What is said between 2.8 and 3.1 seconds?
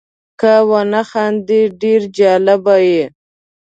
یې.